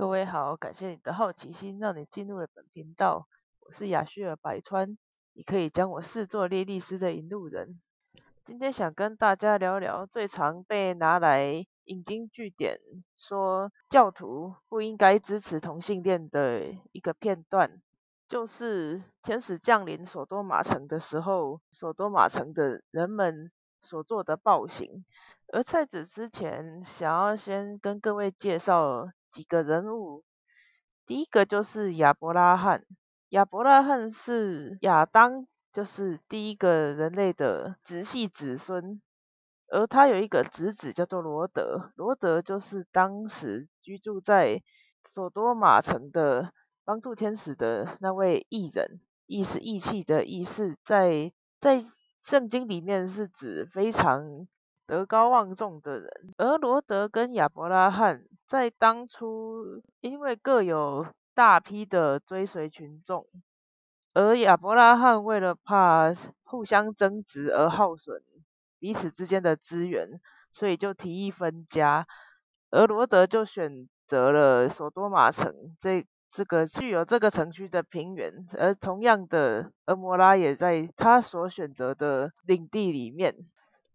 [0.00, 3.28] 各位好，感谢你的好奇心，让你进入了本频道。
[3.60, 4.96] 我是雅旭尔白川，
[5.34, 7.78] 你可以将我视作列利斯的引路人。
[8.46, 12.78] 今天想跟大家聊聊最常被拿来引经据典，
[13.18, 16.62] 说教徒不应该支持同性恋的
[16.92, 17.82] 一个片段，
[18.26, 25.04] 就是天使降临索多玛城的时候，索多玛城的人们所做的暴行。
[25.48, 29.10] 而在此之前，想要先跟各位介绍。
[29.30, 30.24] 几个人物，
[31.06, 32.84] 第一个就是亚伯拉罕。
[33.30, 39.00] 亚伯拉罕是亚当，就是第一个人类的直系子孙，
[39.68, 41.92] 而他有一个侄子叫做罗德。
[41.94, 44.62] 罗德就是当时居住在
[45.08, 46.52] 索多玛城的
[46.84, 51.84] 帮助天使的那位异人，义是义气的义，是在在
[52.20, 54.48] 圣经里面是指非常。
[54.86, 63.24] 德高望重的人，而罗德跟亚伯拉罕在当初因为各有大批的追随群众，
[64.12, 66.12] 而亚伯拉罕为了怕
[66.42, 68.24] 互相争执而耗损
[68.80, 72.08] 彼此之间的资源，所以就提议分家，
[72.70, 83.36] 而罗德就选择了索多玛城这这个具有这个城区的平原，而同样的，俄摩拉也在他所选择的领地里面。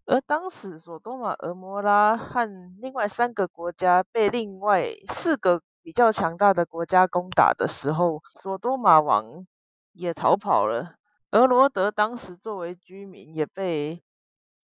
[0.08, 2.48] 而当时，索多玛、俄摩拉和
[2.80, 9.48] 另外三个国家被另外四个比较强大的国家攻打的时候，索多玛王
[9.94, 10.96] 也逃跑了。
[11.32, 14.04] 而罗德当时作为居民，也被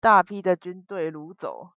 [0.02, 1.70] 大批的军队掳走。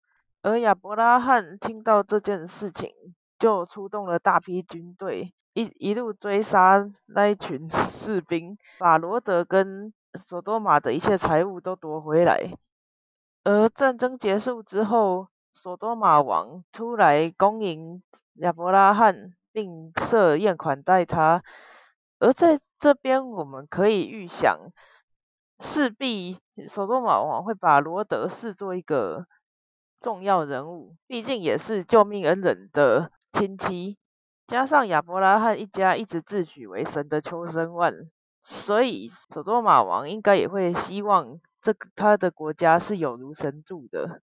[0.43, 2.91] 而亚伯拉罕听到这件事情，
[3.39, 12.51] 就出动了大批军队，一一路追杀那一群士兵，把罗德跟索多玛的一切财物都夺回来。
[13.43, 18.03] 而战争结束之后，索多玛王出来恭迎
[18.35, 21.43] 亚伯拉罕，并设宴款待他。
[22.19, 24.59] 而在这边，我们可以预想，
[25.59, 26.39] 势必
[26.69, 29.27] 索多玛王会把罗德视作一个
[30.01, 33.97] 重要人物，毕竟也是救命恩人的亲戚。
[34.47, 37.95] 加上亚伯拉罕一家一直自诩为神的秋生万，
[38.43, 41.41] 所以索多玛王应该也会希望。
[41.63, 44.23] 这个他的国家是有如神助的，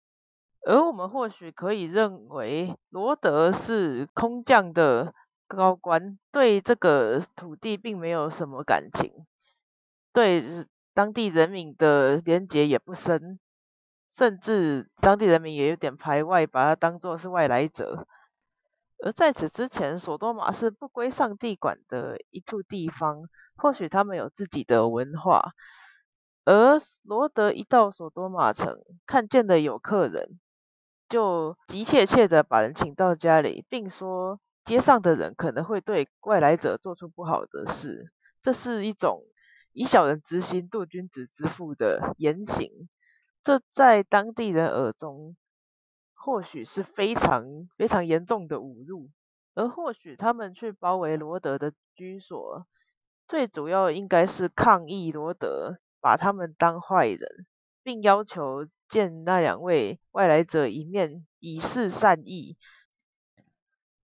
[0.65, 5.13] 而我们或许可以认为罗德是空降的
[5.47, 9.25] 高官，对这个土地并没有什么感情，
[10.11, 10.43] 对
[10.93, 13.39] 当地人民的连结也不深，
[14.09, 18.07] 甚至当地人民也有点排外，把他当作是外来者。
[19.03, 25.51] 而在此之前，索多玛是不归上帝管的一处地方，或许他们有自己的文化。
[26.47, 30.39] 而罗德一到索多玛城，看见的有客人，
[31.09, 38.13] 就急切切的把人请到家里，并说街上的人可能会对外来者做出不好的事。
[38.41, 39.23] 这是一种
[39.73, 42.87] 以小人之心度君子之腹的言行，
[43.43, 45.35] 这在当地人耳中，
[46.13, 49.09] 或许是非常非常严重的侮辱。
[49.53, 52.65] 而或许他们去包围罗德的居所，
[53.27, 55.79] 最主要应该是抗议罗德。
[56.07, 57.45] 把他们当坏人，
[57.83, 62.55] 并要求见那两位外来者一面，以示善意。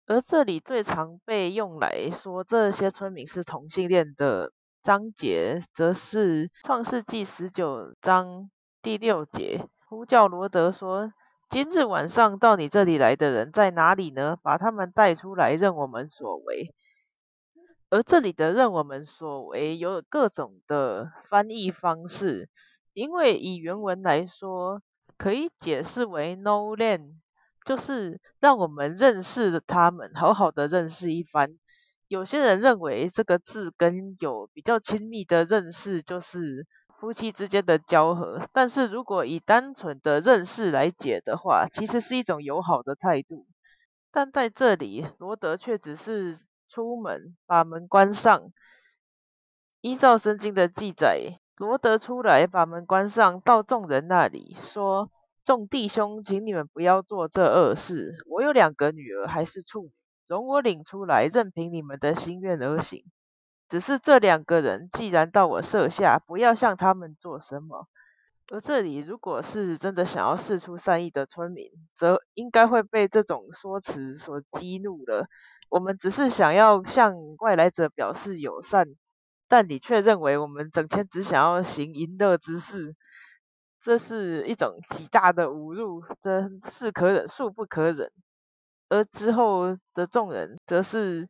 [0.05, 11.13] 而这里最常被用来说这些村民是同性恋的章节，则是创世纪十九章第六节，呼叫罗德说
[11.49, 14.37] ：“今日晚上到你这里来的人在哪里呢？
[14.43, 16.75] 把他们带出来，任我们所为。”
[17.93, 22.49] 而这里的“任我们所为”有各种的翻译方式，
[22.93, 24.81] 因为以原文来说，
[25.15, 27.17] 可以解释为 “know them”，
[27.63, 31.59] 就是让我们认识他们，好好的认识一番。
[32.07, 36.65] 有些人认为这个字跟有比较亲密的认识，就是
[36.99, 38.49] 夫妻之间的交合。
[38.53, 43.45] 但是如果以单纯的认识来解的话，其实是一种友好的态度。
[44.11, 46.39] 但在这里，罗德却只是。
[46.73, 48.51] 出门，把门关上。
[49.81, 55.11] 依照圣经的记载，罗德出来把门关上，到众人那里说
[55.45, 58.15] ：“众弟兄，请你们不要做这恶事。
[58.25, 59.91] 我有两个女儿，还是处女，
[60.27, 63.05] 容我领出来，任凭你们的心愿而行。
[63.69, 67.87] 只是这两个人既然到我舍下，不要向他们做什么。”
[68.51, 75.27] 而这里，如果是真的想要试出善意的村民，则应该会被这种说辞所激怒了。
[75.73, 78.95] 我们只是想要向外来者表示友善，
[79.47, 82.95] 但你却认为我们整天只想要行淫乐之事，
[83.81, 88.11] 这是一种极大的侮辱，真是可忍，恕不可忍。
[88.87, 91.27] 而之后的众人则是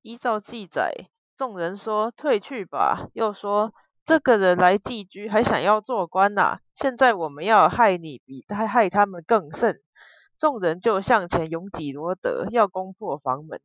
[0.00, 0.94] 依照记载，
[1.36, 3.74] 众人说退去吧，又说
[4.06, 9.82] 这个人来寄居还想要做官呐，现在我们要害你比害害他们更甚。
[10.38, 13.60] 众人就向前拥挤罗德，要攻破房门。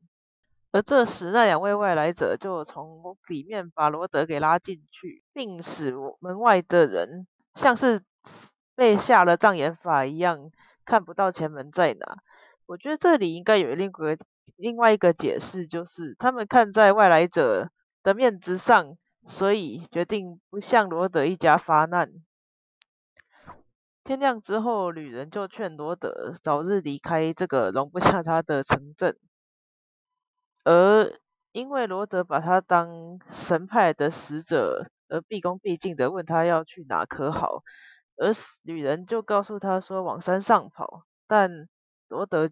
[0.77, 7.25] 而这时，那两位外来者就从里面把罗德给拉进去，并使门外的人
[7.55, 8.03] 像是
[8.75, 10.51] 被下了障眼法一样，
[10.85, 12.17] 看不到前门在哪。
[12.67, 14.19] 我觉得这里应该有另个
[14.55, 17.71] 另外一个解释，就是他们看在外来者
[18.03, 22.11] 的面子上，所以决定不向罗德一家发难。
[24.03, 29.17] 天亮之后，女人就劝罗德早日离开这个容不下他的城镇，
[30.67, 31.13] 而
[31.53, 37.63] 因为罗德把他当神派的使者，而毕恭毕敬的问他要去哪可好，
[38.17, 38.33] 而
[38.63, 41.69] 女人就告诉他说往山上跑，但
[42.09, 42.49] 罗德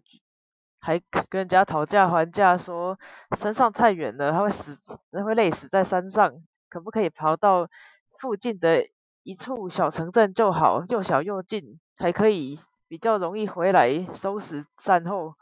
[0.80, 0.98] 还
[1.28, 2.98] 跟人家讨价还价说
[3.36, 4.78] 山上太远了，他会死，
[5.12, 6.32] 他会累死在山上，
[6.70, 7.68] 可不可以跑到
[8.18, 8.86] 附近的？
[9.24, 15.34] 一处小城镇就好，又小又近，还可以比较容易回来收拾善后。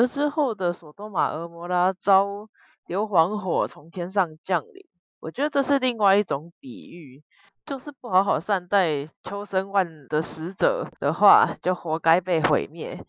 [0.00, 2.48] 而之后的索多玛、俄摩拉遭
[2.86, 4.86] 硫磺火从天上降临，
[5.18, 7.22] 我觉得这是另外一种比喻，
[7.66, 13.04] 就是不好好善待秋生万的使者的话，就活该被毁灭。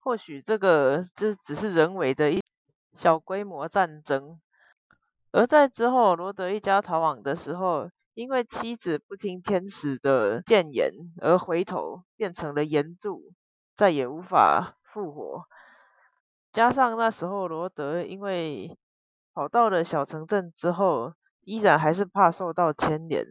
[0.00, 2.42] 或许这个这只是人为的一
[2.92, 4.38] 小规模战争。
[5.32, 10.92] 而在之后，罗德一家逃亡的时候，因为妻子不听天使的谏言
[11.22, 13.32] 而回头变成了岩柱，
[13.74, 15.46] 再也无法复活。
[16.52, 18.76] 加上那时候罗德因为
[19.32, 23.24] 跑到了小城镇之后，依然还是怕受到牵连，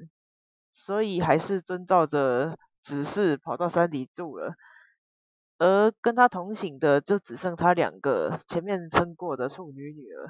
[0.71, 4.54] 所以还是遵照着指示跑到山里住了。
[5.57, 10.30] 而跟他同行的就只剩他两个前面称过的处女女儿。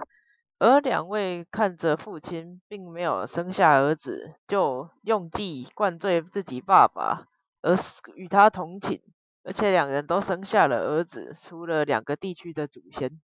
[0.57, 7.27] 而两位看着父亲并没有生下儿子，就用计灌醉自己爸爸，
[7.61, 7.77] 而
[8.15, 9.01] 与他同寝，
[9.49, 13.19] 而且两人都生下了儿子，出了两个地区的祖先。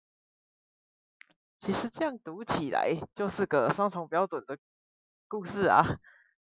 [1.61, 4.59] 其实这样读起来就是个双重标准的
[5.29, 5.83] 故事啊，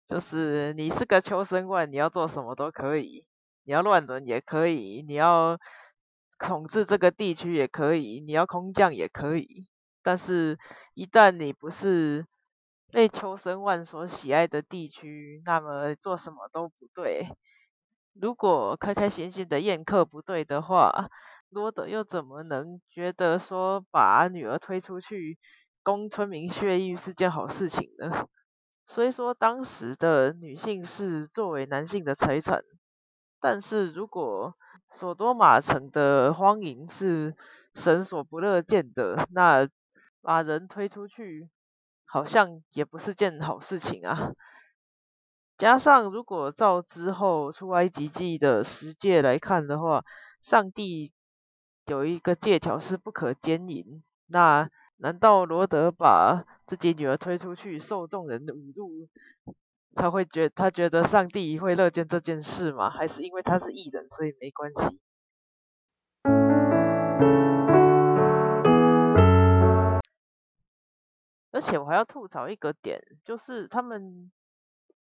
[0.08, 3.24] 就是你是个秋生万，你要做什么都可以，
[3.62, 5.60] 你要乱伦也可以，你要
[6.40, 9.68] 统治这个地区也可以，你要空降也可以。
[10.02, 10.58] 但是，
[10.94, 12.26] 一旦你不是
[12.90, 17.28] 被秋生万所喜爱的地区，那么做什么都不对。
[18.14, 21.08] 如果开开心心的宴客不对的话，
[21.50, 25.38] 罗德又怎么能觉得说把女儿推出去
[25.82, 28.26] 供村民血浴是件好事情呢？
[28.86, 32.62] 所以说，当时的女性是作为男性的财产。
[33.40, 34.56] 但是如果
[34.90, 37.36] 索多玛城的荒淫是
[37.74, 39.68] 神所不乐见的，那
[40.22, 41.48] 把人推出去，
[42.06, 44.32] 好像也不是件好事情啊。
[45.58, 50.04] 加上如果照之后出埃及记的十诫来看的话，
[50.40, 51.12] 上帝
[51.86, 54.04] 有一个借条是不可奸淫。
[54.26, 59.08] 那难道罗德把自己女儿推出去受众人侮辱，
[59.96, 62.88] 他会觉他觉得上帝会乐见这件事吗？
[62.88, 65.00] 还是因为他是异人，所以没关系？
[71.50, 74.30] 而且我还要吐槽一个点，就是他们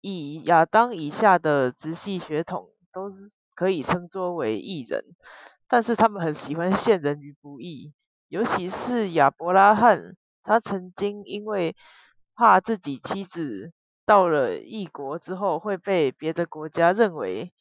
[0.02, 5.04] 以亚当以下的直系血统都是可以称作为异人，
[5.68, 7.94] 但是他们很喜欢陷人于不义，
[8.28, 11.76] 尤其是亚伯拉罕，他曾经因为
[12.36, 13.74] 怕自己妻子
[14.06, 17.52] 到了异国之后会被别的国家认为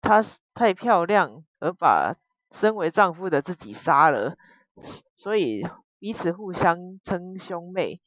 [0.00, 0.22] 她
[0.54, 2.16] 太漂亮，而把
[2.50, 4.36] 身为丈夫的自己杀了，
[5.14, 5.62] 所以
[5.98, 8.00] 彼此互相称兄妹。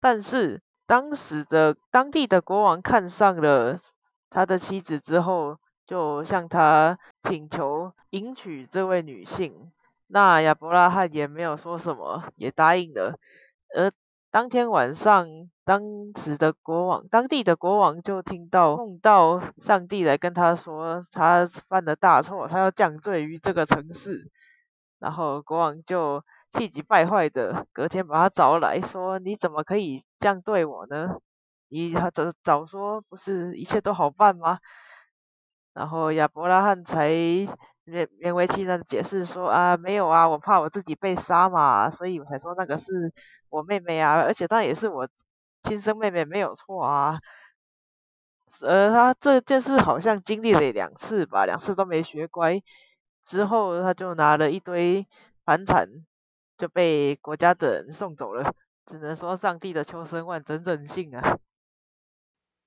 [0.00, 0.62] 但是
[0.92, 3.78] 当时的当地的国王看上了
[4.28, 5.56] 他的妻子之后，
[5.86, 9.72] 就向他请求迎娶这位女性。
[10.08, 13.18] 那亚伯拉罕也没有说什么，也答应了。
[13.74, 13.90] 而
[14.30, 15.26] 当天晚上，
[15.64, 15.80] 当
[16.14, 24.30] 时的国王，当地的国王就听到梦到上帝来跟他说，他犯了大错，他要降罪于这个城市。
[24.98, 26.22] 然后国王就。
[26.54, 31.16] 气急败坏的，隔天把他找来说：“你怎么可以这样对我呢？
[31.68, 34.60] 你早早说不是一切都好办吗？”
[35.74, 43.12] 然后亚伯拉罕才勉勉为其难的解释说：“啊，没有啊，我怕我自己被杀嘛，所以我才说那个是
[43.48, 45.08] 我妹妹啊，而且她也是我
[45.64, 47.18] 亲生妹妹，没有错啊。”
[48.62, 52.62] 呃，他这件事好像经历了两次吧，两次都没学乖，
[53.24, 55.08] 之后他就拿了一堆
[55.44, 55.88] 盘缠，
[56.58, 58.54] 就被国家的人送走了。
[58.84, 61.38] 只能说上帝的求生万真任性啊！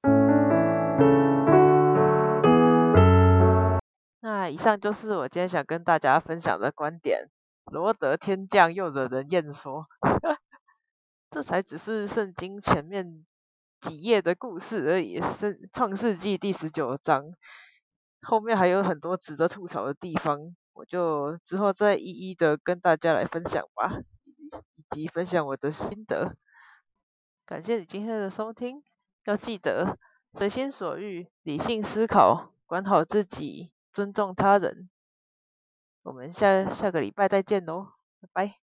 [4.22, 7.30] 那以上就是我今天想跟大家分享的观点。
[7.72, 9.82] 罗德天降又惹人厌说，
[11.32, 13.26] 这才只是圣经前面
[13.82, 17.32] 几页的故事而已，是创世纪第十九章，
[18.22, 23.98] 后面还有很多值得吐槽的地方，我就之后再一一的跟大家来分享吧，
[24.90, 26.36] 及分享我的心得。
[27.46, 28.84] 感谢你今天的收听，
[29.26, 29.98] 要记得
[30.34, 34.90] 随心所欲，理性思考，管好自己，尊重他人。
[36.02, 38.60] 我们下下个礼拜再见喽，拜拜，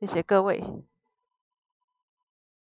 [0.00, 0.62] 谢谢各位。